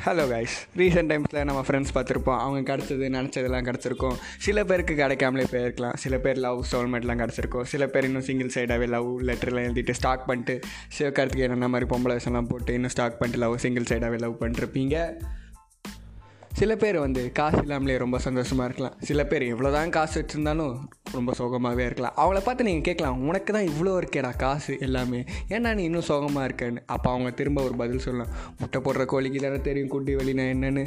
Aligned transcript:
Hello 0.00 0.24
guys 0.32 0.54
recent 0.76 1.10
டைம்ஸில் 1.10 1.44
நம்ம 1.44 1.64
friends 1.66 1.92
பார்த்துருப்போம். 1.94 2.38
அவங்க 2.44 2.76
கிடச்சது 2.76 3.06
நினச்சதெல்லாம் 3.16 3.66
கிடச்சிருக்கும். 3.68 4.14
சில 4.38 4.64
பேருக்கு 4.64 4.94
கிடைக்காமலே 4.94 5.44
போயிருக்கலாம். 5.52 5.96
சில 5.96 6.18
பேர் 6.18 6.36
லவ் 6.36 6.64
சோல்மேட்லாம் 6.70 7.20
கிடச்சிருக்கும். 7.22 7.66
சில 7.72 7.86
பேர் 7.86 8.04
இன்னும் 8.04 8.26
சிங்கிள் 8.28 8.50
சைடாகவே 8.54 8.88
லவ் 8.88 9.20
லெட்டர்லாம் 9.22 9.66
எழுதிட்டு 9.68 9.90
ஸ்டாக் 9.90 10.26
பண்ணிட்டு 10.26 10.60
சிவகார்த்திகை 10.98 11.44
என்ன 11.50 11.68
மாதிரி 11.68 11.90
பொம்பளை 11.94 12.16
விஷயம்லாம் 12.18 12.50
போட்டு 12.52 12.72
இன்னும் 12.72 12.90
ஸ்டாக் 12.90 13.18
பண்ணிட்டு 13.18 13.44
லவ் 13.44 13.56
சிங்கிள் 13.56 13.88
சைடாகவே 13.92 14.18
லவ் 14.18 14.40
பண்ணிருப்பீங்க. 14.40 14.96
சில 16.60 16.76
பேர் 16.76 16.98
வந்து 16.98 17.32
காசு 17.32 17.58
இல்லாமலே 17.58 17.96
ரொம்ப 17.96 18.18
சந்தோஷமாக 18.18 18.68
இருக்கலாம். 18.68 18.96
சில 19.10 19.24
பேர் 19.24 19.42
எவ்வளோ 19.42 19.70
தான் 19.70 19.90
காசு 19.90 20.16
வச்சுருந்தாலும் 20.22 20.74
ரொம்ப 21.12 21.32
சோகமாகவே 21.38 21.84
இருக்கலாம். 21.84 22.16
அவங்கள 22.16 22.40
பார்த்து 22.44 22.64
நீங்கள் 22.64 22.86
கேட்கலாம் 22.88 23.26
உனக்கு 23.28 23.52
தான் 23.52 23.68
இவ்வளோ 23.72 23.94
இருக்கேடா 24.02 24.36
காசு 24.36 24.78
எல்லாமே. 24.78 25.24
ஏன்னா 25.48 25.74
நீ 25.74 25.82
இன்னும் 25.82 26.08
சோகமாக 26.10 26.48
இருக்கேன்னு? 26.48 26.82
அப்போ 26.86 27.10
அவங்க 27.10 27.30
திரும்ப 27.30 27.62
ஒரு 27.62 27.74
பதில் 27.74 27.98
சொல்லலாம். 27.98 28.32
முட்டை 28.58 28.80
போடுற 28.80 29.04
கோழிக்கு 29.04 29.40
தானே 29.40 29.60
தெரியும் 29.60 29.88
குட்டி 29.88 30.14
வலினா 30.16 30.46
என்னென்னு. 30.54 30.86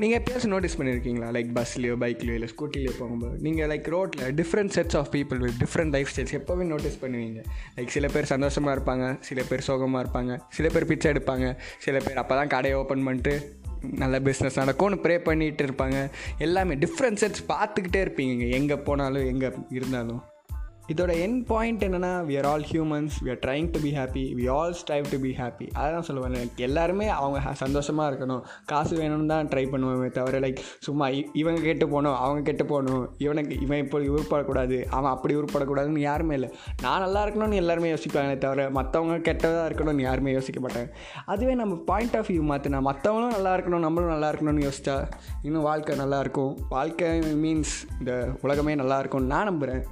நீங்கள் 0.00 0.18
எப்பயாச்சும் 0.18 0.52
நோட்டீஸ் 0.52 0.76
பண்ணியிருக்கீங்களா 0.78 1.28
லைக் 1.36 1.48
பஸ்லேயோ 1.54 1.94
பைக்லையோ 2.02 2.34
இல்லை 2.38 2.48
ஸ்கூட்டிலையோ 2.54 2.92
போகும்போது. 2.98 3.38
நீங்கள் 3.40 3.68
லைக் 3.70 3.88
ரோட்டில் 3.88 4.34
different 4.40 4.72
sets 4.76 4.96
of 4.96 5.10
people 5.14 5.38
with 5.38 5.56
different 5.62 5.94
life 5.96 6.10
styles 6.12 6.34
எப்போவே 6.38 6.64
notice 6.64 6.98
பண்ணுவீங்க. 7.00 7.40
லைக் 7.76 7.86
சில 7.86 8.06
பேர் 8.06 8.24
சந்தோஷமாக 8.24 8.76
இருப்பாங்க 8.78 9.16
சில 9.20 9.42
பேர் 9.48 9.66
சோகமாக 9.68 10.04
இருப்பாங்க 10.04 10.38
சில 10.48 10.68
பேர் 10.68 10.86
பிச்சை 10.86 11.12
எடுப்பாங்க 11.12 11.48
சில 11.78 11.98
பேர் 11.98 12.16
அப்போ 12.16 12.34
தான் 12.34 12.52
கடையை 12.54 12.78
ஓப்பன் 12.78 13.04
பண்ணிட்டு 13.04 13.34
நல்ல 13.82 14.18
பிஸ்னஸ் 14.18 14.56
நடக்கும்னு 14.56 14.96
ப்ரே 15.02 15.16
பண்ணிகிட்டு 15.16 15.66
இருப்பாங்க. 15.66 16.10
எல்லாமே 16.38 16.74
டிஃப்ரெண்ட் 16.74 17.20
செட்ஸ் 17.22 17.44
பார்த்துக்கிட்டே 17.48 18.02
இருப்பீங்க. 18.04 18.50
எங்கே 18.50 18.76
போனாலும் 18.76 19.26
எங்கே 19.26 19.50
இருந்தாலும். 19.70 20.22
இதோட 20.92 21.12
என் 21.24 21.38
பாயிண்ட் 21.48 21.82
என்னென்னா 21.86 22.10
we 22.28 22.34
are 22.40 22.46
all 22.50 22.62
humans 22.70 23.14
we 23.24 23.28
are 23.32 23.40
trying 23.42 23.66
to 23.72 23.78
be 23.84 23.90
happy 23.96 24.22
we 24.38 24.44
all 24.54 24.74
strive 24.78 25.06
to 25.12 25.16
be 25.24 25.32
happy 25.40 25.66
அதான் 25.80 26.06
சொல்லுவேன் 26.08 26.34
லைக் 26.36 26.60
எல்லாருமே 26.66 27.06
அவங்க 27.16 27.52
சந்தோஷமாக 27.62 28.06
இருக்கணும். 28.10 28.42
காசு 28.70 28.92
வேணும்னு 29.00 29.30
தான் 29.32 29.48
ட்ரை 29.52 29.64
பண்ணுவேன் 29.72 30.14
தவிர 30.18 30.38
லைக் 30.44 30.60
சும்மா 30.86 31.08
இவங்க 31.40 31.60
கெட்டு 31.66 31.88
போகணும் 31.92 32.16
அவங்க 32.24 32.40
கெட்டு 32.48 32.66
போகணும் 32.72 33.04
இவனுக்கு 33.24 33.56
இவன் 33.66 33.82
இப்போ 33.84 34.00
உருப்படக்கூடாது. 34.14 34.78
அவன் 34.98 35.10
அப்படி 35.14 35.36
உருப்படக்கூடாதுன்னு 35.40 36.06
யாருமே 36.08 36.34
இல்லை. 36.38 36.50
நான் 36.84 37.04
நல்லா 37.04 37.22
இருக்கணும்னு 37.26 37.60
எல்லாருமே 37.62 37.90
யோசிப்பாங்களே 37.94 38.38
தவிர 38.46 38.66
மற்றவங்க 38.78 39.18
கெட்டதாக 39.28 39.68
இருக்கணும்னு 39.70 40.08
யாருமே 40.08 40.36
யோசிக்க 40.38 40.60
மாட்டாங்க. 40.66 40.90
அதுவே 41.34 41.54
நம்ம 41.62 41.78
பாயிண்ட் 41.92 42.18
ஆஃப் 42.22 42.32
வியூ 42.32 42.46
மாற்றினா 42.52 42.82
மற்றவங்களும் 42.90 43.36
நல்லா 43.36 43.54
இருக்கணும் 43.58 43.86
நம்மளும் 43.88 44.14
நல்லா 44.14 44.30
இருக்கணும்னு 44.32 44.66
யோசிச்சா 44.68 44.96
இன்னும் 45.46 45.68
வாழ்க்கை 45.70 46.00
நல்லாயிருக்கும் 46.04 46.52
வாழ்க்கை 46.76 47.12
மீன்ஸ் 47.44 47.76
இந்த 48.00 48.12
உலகமே 48.46 48.74
நல்லா 48.84 48.98
இருக்கும்னு 49.04 49.32
நான் 49.36 49.50
நம்புகிறேன் 49.52 49.84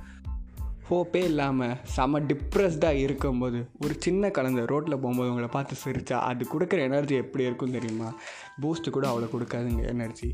ஹோப்பே 0.90 1.16
இல்லாமல் 1.16 1.76
செம 1.82 2.20
டிப்ரெஸ்டாக 2.20 2.92
இருக்கும்போது 2.92 3.68
ஒரு 3.80 3.94
சின்ன 3.98 4.30
கலந்த 4.30 4.64
ரோட்டில் 4.66 4.98
போகும்போது 4.98 5.28
உங்களை 5.28 5.48
பார்த்து 5.48 5.76
சிரிச்சா 5.84 6.12
அது 6.12 6.46
கொடுக்குற 6.52 6.78
எனர்ஜி 6.78 7.14
எப்படி 7.14 7.44
இருக்கும் 7.44 7.70
தெரியுமா? 7.70 8.14
பூஸ்ட்டு 8.62 8.90
கூட 8.90 9.08
அவ்வளோ 9.08 9.28
கொடுக்காதுங்க 9.34 9.86
எனர்ஜி 9.86 10.30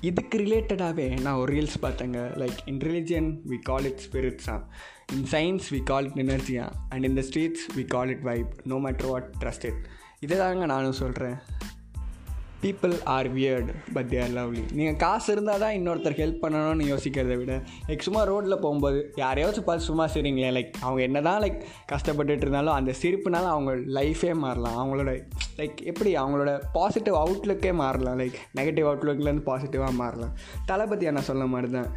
இதுக்கு 0.00 0.38
ரிலேட்டடாகவே 0.38 1.20
நான் 1.20 1.34
ஒரு 1.34 1.52
ரீல்ஸ் 1.54 1.82
பார்த்தேங்க. 1.82 2.18
Like 2.40 2.56
in 2.64 2.78
religion 2.78 3.38
we 3.48 3.58
call 3.62 3.84
it 3.84 4.00
ஸ்பிரிட்ஸா 4.10 4.62
in 5.12 5.26
science 5.30 5.74
we 5.74 5.82
call 5.82 6.12
it 6.14 6.30
எனர்ஜியா 6.30 6.70
and 6.88 7.04
in 7.04 7.14
the 7.14 7.20
streets 7.20 7.76
we 7.76 7.84
call 7.84 8.08
it 8.08 8.22
vibe 8.22 8.46
no 8.64 8.74
matter 8.76 9.06
what 9.06 9.34
trusted 9.40 9.84
இதை 10.20 10.38
தாங்க 10.38 10.66
நானும் 10.66 10.92
சொல்கிறேன் 10.92 11.34
people 12.62 13.02
are 13.04 13.34
weird 13.34 13.72
but 13.92 14.06
they 14.08 14.22
are 14.22 14.30
lovely 14.30 14.62
நீங்கள் 14.72 14.96
காசு 14.96 15.32
இருந்தால் 15.32 15.60
தான் 15.60 15.72
இன்னொருத்தர் 15.72 16.16
ஹெல்ப் 16.20 16.42
பண்ணணும்னு 16.42 16.86
யோசிக்கிறத 16.92 17.36
விட 17.36 17.62
லைக் 17.88 17.98
சும்மா 17.98 18.22
ரோட்டில் 18.22 18.58
போகும்போது 18.58 19.12
யாரையாச்சும் 19.16 19.68
பார்த்து 19.68 19.84
சும்மா 19.84 20.06
சரிங்களே 20.06 20.50
லைக் 20.56 20.72
அவங்க 20.80 21.02
என்ன 21.02 21.22
தான் 21.22 21.42
லைக் 21.42 21.62
கஷ்டப்பட்டுட்டு 21.92 22.44
இருந்தாலும் 22.44 22.72
அந்த 22.72 22.94
சிரிப்புனால 23.02 23.46
அவங்க 23.46 24.00
லைஃபே 24.00 24.34
மாறலாம். 24.34 24.76
அவங்களோட 24.80 25.22
லைக் 25.56 25.82
எப்படி 25.82 26.16
அவங்களோட 26.16 26.60
பாசிட்டிவ் 26.72 27.14
அவுட்லுக்கே 27.14 27.74
மாறலாம். 27.74 28.18
லைக் 28.18 28.38
நெகட்டிவ் 28.56 28.88
அவுட்லுக்லேருந்து 28.90 29.46
பாசிட்டிவாக 29.46 29.92
மாறலாம். 29.92 30.36
தளபதி 30.66 31.06
என்ன 31.06 31.20
சொல்ல 31.20 31.46
மாதிரி 31.46 31.72
தான் 31.72 31.90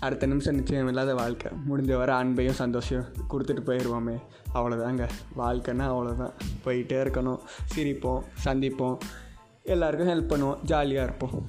அடுத்த 0.00 0.26
நிமிஷம் 0.26 0.54
நிச்சயம் 0.54 0.88
இல்லாத 0.88 1.14
வாழ்க்கை. 1.14 1.52
முடிஞ்ச 1.70 1.96
வர 1.96 2.24
அன்பையும் 2.24 2.60
சந்தோஷம் 2.64 3.04
கொடுத்துட்டு 3.30 3.62
போயிடுவோமே 3.66 4.16
அவ்வளோதாங்க 4.54 5.08
வாழ்க்கைன்னா 5.38 5.86
அவ்வளோதான் 5.92 6.34
போயிட்டே 6.64 6.98
இருக்கணும். 7.06 7.38
சிரிப்போம் 7.76 8.22
சந்திப்போம். 8.44 8.98
el 9.68 9.80
largo 9.80 10.02
es 10.02 10.08
el 10.08 10.24
pono 10.24 10.58
ya 10.64 10.82
el 10.82 10.98
arpo. 10.98 11.44